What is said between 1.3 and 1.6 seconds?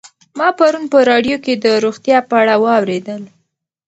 کې